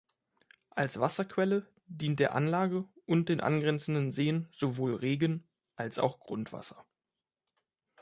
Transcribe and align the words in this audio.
Als 0.71 0.99
Wasserquelle 0.99 1.67
dient 1.85 2.19
der 2.19 2.33
Anlage 2.33 2.85
und 3.05 3.29
den 3.29 3.39
angrenzenden 3.39 4.11
Seen 4.11 4.47
sowohl 4.51 4.95
Regen- 4.95 5.47
als 5.75 5.99
auch 5.99 6.19
Grundwasser. 6.19 6.87